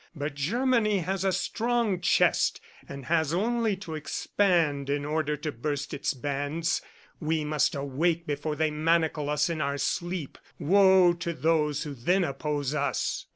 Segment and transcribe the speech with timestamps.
[0.15, 2.59] But Germany has a strong chest
[2.89, 6.81] and has only to expand in order to burst its bands.
[7.19, 10.39] We must awake before they manacle us in our sleep.
[10.57, 13.27] Woe to those who then oppose us!